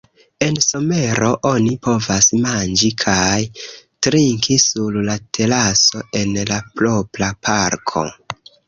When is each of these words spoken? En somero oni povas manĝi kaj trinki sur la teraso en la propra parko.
En 0.43 0.55
somero 0.67 1.27
oni 1.49 1.73
povas 1.87 2.31
manĝi 2.47 2.91
kaj 3.03 3.37
trinki 4.09 4.59
sur 4.67 5.01
la 5.11 5.21
teraso 5.39 6.07
en 6.25 6.39
la 6.55 6.63
propra 6.83 7.35
parko. 7.49 8.11